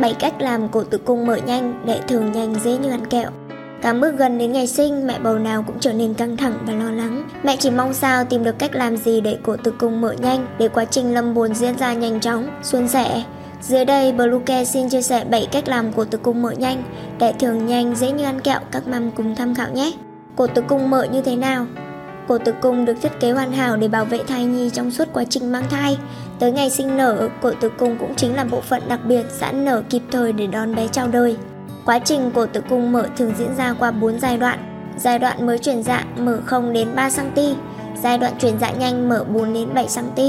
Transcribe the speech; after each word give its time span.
7 0.00 0.14
cách 0.18 0.34
làm 0.40 0.68
cổ 0.68 0.84
tử 0.84 0.98
cung 0.98 1.26
mở 1.26 1.36
nhanh, 1.36 1.82
để 1.86 2.00
thường 2.08 2.32
nhanh 2.32 2.54
dễ 2.64 2.76
như 2.76 2.90
ăn 2.90 3.06
kẹo. 3.06 3.30
Càng 3.82 4.00
bước 4.00 4.14
gần 4.18 4.38
đến 4.38 4.52
ngày 4.52 4.66
sinh, 4.66 5.06
mẹ 5.06 5.18
bầu 5.18 5.38
nào 5.38 5.64
cũng 5.66 5.76
trở 5.80 5.92
nên 5.92 6.14
căng 6.14 6.36
thẳng 6.36 6.58
và 6.66 6.72
lo 6.72 6.90
lắng. 6.90 7.28
Mẹ 7.42 7.56
chỉ 7.56 7.70
mong 7.70 7.94
sao 7.94 8.24
tìm 8.24 8.44
được 8.44 8.58
cách 8.58 8.74
làm 8.74 8.96
gì 8.96 9.20
để 9.20 9.38
cổ 9.42 9.56
tử 9.56 9.70
cung 9.78 10.00
mở 10.00 10.12
nhanh, 10.12 10.46
để 10.58 10.68
quá 10.68 10.84
trình 10.84 11.14
lâm 11.14 11.34
bồn 11.34 11.54
diễn 11.54 11.78
ra 11.78 11.92
nhanh 11.92 12.20
chóng, 12.20 12.48
suôn 12.62 12.88
sẻ. 12.88 13.24
Dưới 13.62 13.84
đây, 13.84 14.12
Bluecare 14.12 14.64
xin 14.64 14.88
chia 14.88 15.02
sẻ 15.02 15.24
7 15.24 15.48
cách 15.52 15.68
làm 15.68 15.92
cổ 15.92 16.04
tử 16.04 16.18
cung 16.18 16.42
mở 16.42 16.50
nhanh, 16.50 16.82
để 17.18 17.32
thường 17.32 17.66
nhanh 17.66 17.94
dễ 17.94 18.12
như 18.12 18.24
ăn 18.24 18.40
kẹo, 18.40 18.60
các 18.70 18.88
mâm 18.88 19.10
cùng 19.10 19.34
tham 19.34 19.54
khảo 19.54 19.68
nhé. 19.70 19.92
Cổ 20.36 20.46
tử 20.46 20.62
cung 20.68 20.90
mở 20.90 21.04
như 21.04 21.22
thế 21.22 21.36
nào? 21.36 21.66
Cổ 22.28 22.38
tử 22.38 22.54
cung 22.60 22.84
được 22.84 22.94
thiết 23.02 23.20
kế 23.20 23.30
hoàn 23.30 23.52
hảo 23.52 23.76
để 23.76 23.88
bảo 23.88 24.04
vệ 24.04 24.18
thai 24.28 24.44
nhi 24.44 24.70
trong 24.70 24.90
suốt 24.90 25.08
quá 25.12 25.24
trình 25.30 25.52
mang 25.52 25.64
thai. 25.70 25.98
Tới 26.38 26.52
ngày 26.52 26.70
sinh 26.70 26.96
nở, 26.96 27.28
cổ 27.42 27.52
tử 27.60 27.70
cung 27.78 27.98
cũng 27.98 28.14
chính 28.14 28.36
là 28.36 28.44
bộ 28.44 28.60
phận 28.60 28.82
đặc 28.88 29.00
biệt 29.04 29.24
giãn 29.40 29.64
nở 29.64 29.82
kịp 29.90 30.02
thời 30.10 30.32
để 30.32 30.46
đón 30.46 30.74
bé 30.74 30.88
chào 30.88 31.08
đời. 31.08 31.36
Quá 31.84 31.98
trình 31.98 32.30
cổ 32.34 32.46
tử 32.46 32.60
cung 32.68 32.92
mở 32.92 33.08
thường 33.16 33.32
diễn 33.38 33.56
ra 33.56 33.74
qua 33.78 33.90
4 33.90 34.20
giai 34.20 34.36
đoạn. 34.36 34.58
Giai 34.98 35.18
đoạn 35.18 35.46
mới 35.46 35.58
chuyển 35.58 35.82
dạ 35.82 36.04
mở 36.16 36.40
0 36.46 36.72
đến 36.72 36.88
3 36.94 37.10
cm, 37.10 37.40
giai 38.02 38.18
đoạn 38.18 38.32
chuyển 38.40 38.54
dạ 38.60 38.70
nhanh 38.70 39.08
mở 39.08 39.24
4 39.24 39.52
đến 39.52 39.74
7 39.74 39.86
cm, 39.94 40.22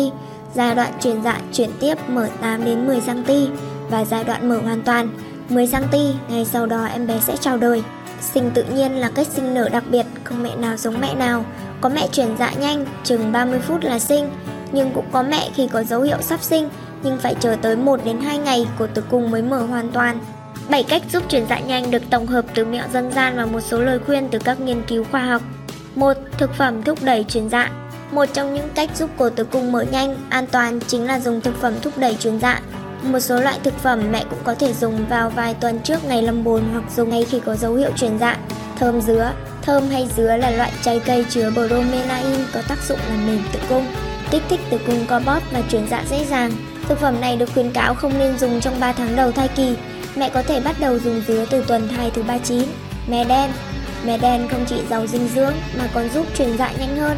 giai 0.55 0.75
đoạn 0.75 0.91
chuyển 1.01 1.23
dạ 1.23 1.41
chuyển 1.53 1.69
tiếp 1.79 1.95
mở 2.07 2.27
8 2.41 2.65
đến 2.65 2.87
10 2.87 3.01
cm 3.01 3.33
và 3.89 4.05
giai 4.05 4.23
đoạn 4.23 4.49
mở 4.49 4.59
hoàn 4.63 4.81
toàn 4.81 5.09
10 5.49 5.67
cm, 5.67 5.97
ngay 6.29 6.45
sau 6.45 6.65
đó 6.65 6.85
em 6.85 7.07
bé 7.07 7.19
sẽ 7.19 7.37
chào 7.37 7.57
đời. 7.57 7.83
Sinh 8.21 8.51
tự 8.53 8.63
nhiên 8.63 8.91
là 8.91 9.09
cách 9.15 9.27
sinh 9.27 9.53
nở 9.53 9.69
đặc 9.69 9.83
biệt, 9.89 10.05
không 10.23 10.43
mẹ 10.43 10.55
nào 10.55 10.77
giống 10.77 11.01
mẹ 11.01 11.15
nào. 11.15 11.45
Có 11.81 11.89
mẹ 11.89 12.07
chuyển 12.11 12.35
dạ 12.39 12.51
nhanh, 12.59 12.85
chừng 13.03 13.31
30 13.31 13.59
phút 13.59 13.83
là 13.83 13.99
sinh, 13.99 14.29
nhưng 14.71 14.91
cũng 14.91 15.05
có 15.11 15.23
mẹ 15.23 15.49
khi 15.55 15.67
có 15.67 15.83
dấu 15.83 16.01
hiệu 16.01 16.17
sắp 16.21 16.41
sinh, 16.41 16.69
nhưng 17.03 17.17
phải 17.17 17.35
chờ 17.39 17.55
tới 17.61 17.75
1 17.75 18.05
đến 18.05 18.19
2 18.19 18.37
ngày 18.37 18.67
cổ 18.79 18.87
tử 18.93 19.03
cung 19.09 19.31
mới 19.31 19.41
mở 19.41 19.59
hoàn 19.59 19.91
toàn. 19.91 20.19
7 20.69 20.83
cách 20.83 21.01
giúp 21.11 21.23
chuyển 21.29 21.45
dạ 21.49 21.59
nhanh 21.59 21.91
được 21.91 22.01
tổng 22.09 22.27
hợp 22.27 22.45
từ 22.55 22.65
mẹo 22.65 22.85
dân 22.93 23.11
gian 23.11 23.37
và 23.37 23.45
một 23.45 23.61
số 23.61 23.81
lời 23.81 23.99
khuyên 23.99 24.29
từ 24.31 24.39
các 24.39 24.59
nghiên 24.59 24.81
cứu 24.87 25.03
khoa 25.11 25.21
học. 25.21 25.41
1. 25.95 26.13
Thực 26.37 26.53
phẩm 26.53 26.83
thúc 26.83 26.99
đẩy 27.03 27.23
chuyển 27.23 27.49
dạ 27.49 27.71
Một 28.11 28.25
trong 28.33 28.53
những 28.53 28.69
cách 28.75 28.89
giúp 28.95 29.09
cổ 29.17 29.29
tử 29.29 29.43
cung 29.43 29.71
mở 29.71 29.81
nhanh, 29.81 30.15
an 30.29 30.45
toàn 30.51 30.79
chính 30.87 31.05
là 31.05 31.19
dùng 31.19 31.41
thực 31.41 31.61
phẩm 31.61 31.73
thúc 31.81 31.97
đẩy 31.97 32.15
chuyển 32.19 32.39
dạ. 32.39 32.61
Một 33.03 33.19
số 33.19 33.41
loại 33.41 33.59
thực 33.63 33.73
phẩm 33.73 34.11
mẹ 34.11 34.25
cũng 34.29 34.39
có 34.43 34.55
thể 34.55 34.73
dùng 34.73 35.05
vào 35.09 35.29
vài 35.29 35.53
tuần 35.53 35.79
trước 35.79 36.05
ngày 36.05 36.21
lâm 36.21 36.43
bồn 36.43 36.63
hoặc 36.73 36.83
dùng 36.95 37.09
ngay 37.09 37.25
khi 37.25 37.39
có 37.39 37.55
dấu 37.55 37.75
hiệu 37.75 37.91
chuyển 37.95 38.19
dạ. 38.19 38.37
Thơm 38.79 39.01
dứa 39.01 39.31
Thơm 39.69 39.89
hay 39.89 40.07
dứa 40.17 40.37
là 40.37 40.49
loại 40.49 40.71
trái 40.81 41.01
cây 41.05 41.25
chứa 41.29 41.49
bromelain 41.49 42.39
có 42.53 42.61
tác 42.67 42.83
dụng 42.87 42.99
làm 43.09 43.27
mềm 43.27 43.41
tử 43.51 43.59
cung, 43.69 43.85
kích 44.31 44.41
thích 44.49 44.59
tử 44.69 44.79
cung 44.87 45.05
co 45.05 45.19
bóp 45.19 45.39
và 45.51 45.61
chuyển 45.69 45.87
dạ 45.89 46.03
dễ 46.09 46.25
dàng. 46.25 46.51
Thực 46.87 46.99
phẩm 46.99 47.21
này 47.21 47.35
được 47.35 47.49
khuyến 47.53 47.71
cáo 47.71 47.93
không 47.93 48.19
nên 48.19 48.37
dùng 48.37 48.61
trong 48.61 48.79
3 48.79 48.93
tháng 48.93 49.15
đầu 49.15 49.31
thai 49.31 49.47
kỳ. 49.47 49.75
Mẹ 50.15 50.29
có 50.29 50.41
thể 50.41 50.59
bắt 50.59 50.75
đầu 50.79 50.99
dùng 50.99 51.21
dứa 51.27 51.45
từ 51.49 51.63
tuần 51.67 51.87
thai 51.87 52.11
thứ 52.11 52.23
39. 52.23 52.63
Mè 53.07 53.23
đen 53.23 53.51
Mè 54.05 54.17
đen 54.17 54.47
không 54.51 54.65
chỉ 54.69 54.75
giàu 54.89 55.07
dinh 55.07 55.27
dưỡng 55.35 55.53
mà 55.77 55.89
còn 55.93 56.09
giúp 56.09 56.25
chuyển 56.37 56.57
dạ 56.57 56.71
nhanh 56.79 56.97
hơn. 56.97 57.17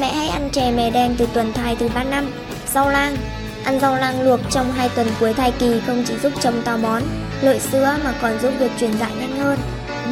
Mẹ 0.00 0.12
hãy 0.14 0.28
ăn 0.28 0.50
chè 0.52 0.70
mè 0.70 0.90
đen 0.90 1.14
từ 1.18 1.26
tuần 1.34 1.52
thai 1.52 1.76
thứ 1.76 1.88
3 1.94 2.04
năm. 2.04 2.30
Rau 2.74 2.88
lang 2.88 3.16
Ăn 3.64 3.80
rau 3.80 3.96
lang 3.96 4.22
luộc 4.22 4.40
trong 4.50 4.72
2 4.72 4.88
tuần 4.88 5.06
cuối 5.20 5.34
thai 5.34 5.52
kỳ 5.58 5.80
không 5.86 6.04
chỉ 6.06 6.14
giúp 6.22 6.32
chồng 6.40 6.62
táo 6.64 6.78
bón, 6.78 7.02
lợi 7.42 7.60
sữa 7.60 7.96
mà 8.04 8.14
còn 8.22 8.38
giúp 8.42 8.52
việc 8.58 8.70
chuyển 8.80 8.92
dạ 9.00 9.08
nhanh 9.20 9.38
hơn. 9.38 9.58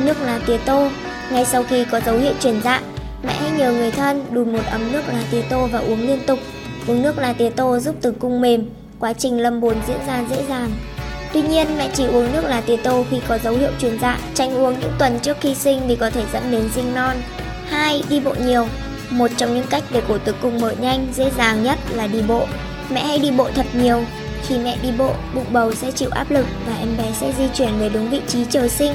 Nước 0.05 0.21
lá 0.23 0.41
tía 0.47 0.59
tô 0.65 0.89
ngay 1.31 1.45
sau 1.45 1.63
khi 1.63 1.85
có 1.85 2.01
dấu 2.07 2.19
hiệu 2.19 2.33
chuyển 2.41 2.61
dạ, 2.65 2.83
mẹ 3.23 3.33
hãy 3.33 3.51
nhờ 3.51 3.73
người 3.73 3.91
thân 3.91 4.25
đun 4.31 4.53
một 4.53 4.63
ấm 4.71 4.93
nước 4.93 5.03
lá 5.09 5.23
tía 5.31 5.43
tô 5.51 5.69
và 5.73 5.79
uống 5.79 6.07
liên 6.07 6.19
tục. 6.27 6.39
Uống 6.87 7.03
nước 7.03 7.19
lá 7.19 7.33
tía 7.33 7.51
tô 7.51 7.79
giúp 7.79 7.95
tử 8.01 8.13
cung 8.19 8.41
mềm, 8.41 8.71
quá 8.99 9.13
trình 9.13 9.41
lâm 9.41 9.61
bồn 9.61 9.77
diễn 9.87 9.99
ra 10.07 10.25
dễ 10.31 10.45
dàng. 10.49 10.71
Tuy 11.33 11.43
nhiên, 11.43 11.67
mẹ 11.79 11.91
chỉ 11.95 12.07
uống 12.07 12.33
nước 12.33 12.45
lá 12.45 12.61
tía 12.61 12.77
tô 12.77 13.05
khi 13.11 13.17
có 13.29 13.39
dấu 13.39 13.55
hiệu 13.55 13.71
chuyển 13.81 13.99
dạ, 14.03 14.19
tránh 14.35 14.55
uống 14.55 14.81
những 14.81 14.93
tuần 14.99 15.19
trước 15.23 15.37
khi 15.41 15.55
sinh 15.55 15.89
vì 15.89 15.97
có 15.97 16.11
thể 16.11 16.25
dẫn 16.33 16.43
đến 16.51 16.69
sinh 16.75 16.95
non. 16.95 17.17
2. 17.69 18.03
Đi 18.09 18.21
bộ 18.21 18.35
nhiều 18.45 18.67
Một 19.11 19.31
trong 19.37 19.55
những 19.55 19.67
cách 19.71 19.85
để 19.93 20.03
cổ 20.09 20.19
tử 20.19 20.35
cung 20.43 20.61
mở 20.61 20.75
nhanh, 20.81 21.07
dễ 21.15 21.31
dàng 21.39 21.63
nhất 21.63 21.79
là 21.91 22.07
đi 22.07 22.23
bộ. 22.23 22.47
Mẹ 22.91 23.07
hãy 23.07 23.19
đi 23.19 23.31
bộ 23.31 23.49
thật 23.55 23.67
nhiều. 23.75 24.03
Khi 24.47 24.59
mẹ 24.59 24.77
đi 24.83 24.89
bộ, 24.99 25.15
bụng 25.35 25.53
bầu 25.53 25.75
sẽ 25.75 25.91
chịu 25.91 26.11
áp 26.11 26.31
lực 26.31 26.47
và 26.67 26.77
em 26.81 26.89
bé 26.99 27.05
sẽ 27.21 27.33
di 27.39 27.45
chuyển 27.55 27.79
về 27.79 27.89
đúng 27.89 28.11
vị 28.11 28.21
trí 28.29 28.45
chờ 28.51 28.69
sinh, 28.69 28.93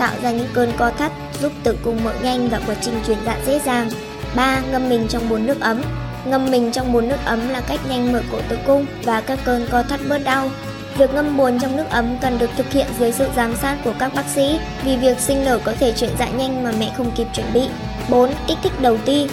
tạo 0.00 0.14
ra 0.22 0.30
những 0.30 0.48
cơn 0.54 0.72
co 0.78 0.90
thắt 0.90 1.12
giúp 1.40 1.52
tử 1.62 1.76
cung 1.84 2.04
mở 2.04 2.12
nhanh 2.22 2.48
và 2.48 2.60
quá 2.66 2.74
trình 2.80 2.94
chuyển 3.06 3.18
dạ 3.26 3.36
dễ 3.46 3.58
dàng. 3.58 3.90
3. 4.36 4.60
Ngâm 4.72 4.88
mình 4.88 5.06
trong 5.08 5.28
bồn 5.28 5.46
nước 5.46 5.60
ấm 5.60 5.82
Ngâm 6.24 6.50
mình 6.50 6.72
trong 6.72 6.92
bồn 6.92 7.08
nước 7.08 7.16
ấm 7.24 7.48
là 7.48 7.60
cách 7.60 7.80
nhanh 7.88 8.12
mở 8.12 8.22
cổ 8.32 8.38
tử 8.48 8.58
cung 8.66 8.86
và 9.04 9.20
các 9.20 9.38
cơn 9.44 9.66
co 9.70 9.82
thắt 9.82 10.00
bớt 10.08 10.18
đau. 10.24 10.50
Việc 10.98 11.14
ngâm 11.14 11.36
bồn 11.36 11.58
trong 11.58 11.76
nước 11.76 11.84
ấm 11.90 12.16
cần 12.20 12.38
được 12.38 12.50
thực 12.56 12.72
hiện 12.72 12.86
dưới 12.98 13.12
sự 13.12 13.28
giám 13.36 13.56
sát 13.56 13.76
của 13.84 13.92
các 13.98 14.14
bác 14.14 14.26
sĩ 14.34 14.58
vì 14.84 14.96
việc 14.96 15.18
sinh 15.18 15.44
nở 15.44 15.58
có 15.64 15.72
thể 15.80 15.92
chuyển 15.92 16.10
dạ 16.18 16.28
nhanh 16.28 16.64
mà 16.64 16.72
mẹ 16.78 16.92
không 16.96 17.10
kịp 17.16 17.26
chuẩn 17.34 17.46
bị. 17.54 17.68
4. 18.10 18.30
Kích 18.48 18.58
thích 18.62 18.72
đầu 18.80 18.96
ti 19.04 19.28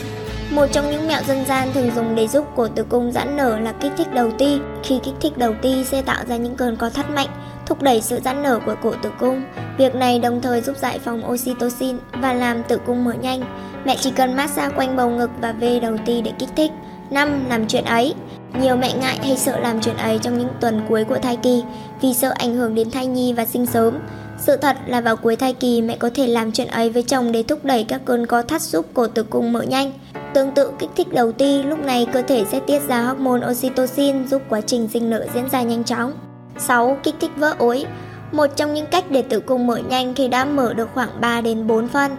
một 0.49 0.67
trong 0.71 0.91
những 0.91 1.07
mẹo 1.07 1.23
dân 1.27 1.45
gian 1.45 1.73
thường 1.73 1.91
dùng 1.95 2.15
để 2.15 2.27
giúp 2.27 2.45
cổ 2.55 2.67
tử 2.67 2.85
cung 2.89 3.11
giãn 3.11 3.37
nở 3.37 3.59
là 3.59 3.73
kích 3.81 3.91
thích 3.97 4.13
đầu 4.13 4.31
ti. 4.37 4.59
Khi 4.83 4.99
kích 5.03 5.13
thích 5.21 5.37
đầu 5.37 5.55
ti 5.61 5.83
sẽ 5.83 6.01
tạo 6.01 6.23
ra 6.27 6.35
những 6.35 6.55
cơn 6.55 6.75
co 6.75 6.89
thắt 6.89 7.09
mạnh, 7.09 7.29
thúc 7.67 7.81
đẩy 7.81 8.01
sự 8.01 8.19
giãn 8.25 8.43
nở 8.43 8.59
của 8.65 8.75
cổ 8.83 8.93
tử 9.03 9.09
cung. 9.19 9.43
Việc 9.77 9.95
này 9.95 10.19
đồng 10.19 10.41
thời 10.41 10.61
giúp 10.61 10.77
giải 10.77 10.99
phóng 10.99 11.31
oxytocin 11.31 11.97
và 12.21 12.33
làm 12.33 12.63
tử 12.63 12.79
cung 12.85 13.03
mở 13.03 13.13
nhanh. 13.13 13.41
Mẹ 13.85 13.97
chỉ 13.99 14.11
cần 14.11 14.35
massage 14.35 14.75
quanh 14.75 14.95
bầu 14.95 15.09
ngực 15.09 15.29
và 15.41 15.51
vê 15.51 15.79
đầu 15.79 15.97
ti 16.05 16.21
để 16.21 16.31
kích 16.39 16.49
thích. 16.55 16.71
5. 17.09 17.49
Làm 17.49 17.67
chuyện 17.67 17.85
ấy 17.85 18.13
Nhiều 18.61 18.75
mẹ 18.75 18.93
ngại 18.93 19.19
hay 19.21 19.37
sợ 19.37 19.59
làm 19.59 19.81
chuyện 19.81 19.97
ấy 19.97 20.19
trong 20.21 20.37
những 20.37 20.49
tuần 20.61 20.81
cuối 20.89 21.03
của 21.03 21.17
thai 21.17 21.35
kỳ 21.35 21.63
vì 22.01 22.13
sợ 22.13 22.33
ảnh 22.37 22.55
hưởng 22.55 22.75
đến 22.75 22.91
thai 22.91 23.07
nhi 23.07 23.33
và 23.33 23.45
sinh 23.45 23.65
sớm. 23.65 23.99
Sự 24.39 24.57
thật 24.57 24.77
là 24.85 25.01
vào 25.01 25.15
cuối 25.15 25.35
thai 25.35 25.53
kỳ 25.53 25.81
mẹ 25.81 25.97
có 25.97 26.09
thể 26.13 26.27
làm 26.27 26.51
chuyện 26.51 26.67
ấy 26.67 26.89
với 26.89 27.03
chồng 27.03 27.31
để 27.31 27.43
thúc 27.43 27.65
đẩy 27.65 27.83
các 27.83 28.01
cơn 28.05 28.25
co 28.25 28.41
thắt 28.41 28.61
giúp 28.61 28.85
cổ 28.93 29.07
tử 29.07 29.23
cung 29.23 29.53
mở 29.53 29.61
nhanh. 29.61 29.91
Tương 30.33 30.51
tự 30.51 30.71
kích 30.79 30.89
thích 30.95 31.13
đầu 31.13 31.31
ti, 31.31 31.63
lúc 31.63 31.79
này 31.79 32.07
cơ 32.13 32.21
thể 32.21 32.45
sẽ 32.51 32.59
tiết 32.59 32.81
ra 32.87 33.01
hormone 33.01 33.47
oxytocin 33.51 34.27
giúp 34.27 34.41
quá 34.49 34.61
trình 34.61 34.87
sinh 34.93 35.09
nở 35.09 35.25
diễn 35.33 35.49
ra 35.49 35.61
nhanh 35.61 35.83
chóng. 35.83 36.13
6. 36.59 36.97
Kích 37.03 37.15
thích 37.19 37.31
vỡ 37.35 37.55
ối 37.57 37.85
Một 38.31 38.47
trong 38.55 38.73
những 38.73 38.85
cách 38.85 39.03
để 39.09 39.21
tử 39.21 39.39
cung 39.39 39.67
mở 39.67 39.77
nhanh 39.77 40.13
khi 40.13 40.27
đã 40.27 40.45
mở 40.45 40.73
được 40.73 40.89
khoảng 40.93 41.21
3 41.21 41.41
đến 41.41 41.67
4 41.67 41.87
phân. 41.87 42.11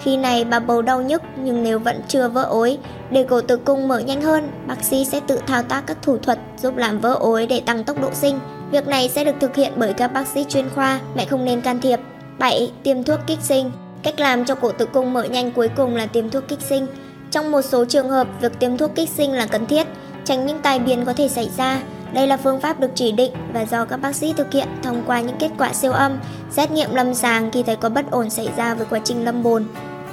Khi 0.00 0.16
này 0.16 0.44
bà 0.44 0.60
bầu 0.60 0.82
đau 0.82 1.02
nhức 1.02 1.22
nhưng 1.36 1.62
nếu 1.62 1.78
vẫn 1.78 2.00
chưa 2.08 2.28
vỡ 2.28 2.42
ối, 2.42 2.78
để 3.10 3.26
cổ 3.28 3.40
tử 3.40 3.56
cung 3.56 3.88
mở 3.88 3.98
nhanh 3.98 4.22
hơn, 4.22 4.50
bác 4.66 4.84
sĩ 4.84 5.04
sẽ 5.04 5.20
tự 5.20 5.38
thao 5.46 5.62
tác 5.62 5.86
các 5.86 5.96
thủ 6.02 6.18
thuật 6.18 6.38
giúp 6.58 6.76
làm 6.76 7.00
vỡ 7.00 7.14
ối 7.14 7.46
để 7.46 7.60
tăng 7.60 7.84
tốc 7.84 8.02
độ 8.02 8.10
sinh. 8.12 8.38
Việc 8.70 8.88
này 8.88 9.08
sẽ 9.08 9.24
được 9.24 9.34
thực 9.40 9.56
hiện 9.56 9.72
bởi 9.76 9.92
các 9.92 10.12
bác 10.12 10.26
sĩ 10.26 10.44
chuyên 10.48 10.68
khoa, 10.74 11.00
mẹ 11.16 11.24
không 11.24 11.44
nên 11.44 11.60
can 11.60 11.80
thiệp. 11.80 12.00
7. 12.38 12.72
Tiêm 12.82 13.02
thuốc 13.02 13.18
kích 13.26 13.38
sinh 13.42 13.70
Cách 14.02 14.20
làm 14.20 14.44
cho 14.44 14.54
cổ 14.54 14.72
tử 14.72 14.86
cung 14.86 15.12
mở 15.12 15.24
nhanh 15.24 15.52
cuối 15.52 15.68
cùng 15.76 15.96
là 15.96 16.06
tiêm 16.06 16.30
thuốc 16.30 16.48
kích 16.48 16.60
sinh. 16.60 16.86
Trong 17.30 17.50
một 17.50 17.62
số 17.62 17.84
trường 17.84 18.08
hợp, 18.08 18.26
việc 18.40 18.58
tiêm 18.58 18.76
thuốc 18.76 18.94
kích 18.94 19.08
sinh 19.08 19.32
là 19.32 19.46
cần 19.46 19.66
thiết, 19.66 19.86
tránh 20.24 20.46
những 20.46 20.58
tai 20.62 20.78
biến 20.78 21.04
có 21.04 21.12
thể 21.12 21.28
xảy 21.28 21.50
ra. 21.56 21.80
Đây 22.12 22.26
là 22.26 22.36
phương 22.36 22.60
pháp 22.60 22.80
được 22.80 22.90
chỉ 22.94 23.12
định 23.12 23.32
và 23.52 23.64
do 23.64 23.84
các 23.84 23.96
bác 23.96 24.16
sĩ 24.16 24.32
thực 24.36 24.52
hiện 24.52 24.68
thông 24.82 25.02
qua 25.06 25.20
những 25.20 25.36
kết 25.38 25.50
quả 25.58 25.72
siêu 25.72 25.92
âm, 25.92 26.18
xét 26.50 26.70
nghiệm 26.70 26.94
lâm 26.94 27.14
sàng 27.14 27.50
khi 27.50 27.62
thấy 27.62 27.76
có 27.76 27.88
bất 27.88 28.10
ổn 28.10 28.30
xảy 28.30 28.48
ra 28.56 28.74
với 28.74 28.86
quá 28.90 29.00
trình 29.04 29.24
lâm 29.24 29.42
bồn. 29.42 29.64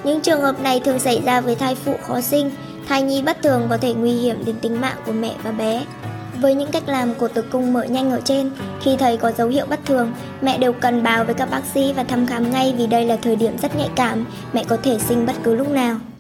Những 0.03 0.21
trường 0.21 0.41
hợp 0.41 0.59
này 0.59 0.79
thường 0.79 0.99
xảy 0.99 1.21
ra 1.25 1.41
với 1.41 1.55
thai 1.55 1.75
phụ 1.75 1.93
khó 2.07 2.21
sinh, 2.21 2.51
thai 2.87 3.01
nhi 3.01 3.21
bất 3.21 3.37
thường 3.43 3.67
có 3.69 3.77
thể 3.77 3.93
nguy 3.93 4.11
hiểm 4.11 4.45
đến 4.45 4.55
tính 4.61 4.81
mạng 4.81 4.97
của 5.05 5.11
mẹ 5.11 5.31
và 5.43 5.51
bé. 5.51 5.85
Với 6.41 6.55
những 6.55 6.71
cách 6.71 6.83
làm 6.87 7.13
của 7.13 7.27
tử 7.27 7.41
cung 7.41 7.73
mở 7.73 7.83
nhanh 7.83 8.11
ở 8.11 8.21
trên, 8.25 8.51
khi 8.81 8.97
thấy 8.97 9.17
có 9.17 9.31
dấu 9.31 9.47
hiệu 9.47 9.65
bất 9.69 9.79
thường, 9.85 10.13
mẹ 10.41 10.57
đều 10.57 10.73
cần 10.73 11.03
báo 11.03 11.23
với 11.25 11.33
các 11.33 11.49
bác 11.51 11.61
sĩ 11.73 11.93
và 11.93 12.03
thăm 12.03 12.25
khám 12.25 12.51
ngay 12.51 12.73
vì 12.77 12.87
đây 12.87 13.05
là 13.05 13.17
thời 13.21 13.35
điểm 13.35 13.57
rất 13.57 13.75
nhạy 13.75 13.89
cảm, 13.95 14.25
mẹ 14.53 14.63
có 14.63 14.77
thể 14.83 14.97
sinh 14.99 15.25
bất 15.25 15.35
cứ 15.43 15.55
lúc 15.55 15.69
nào. 15.69 15.95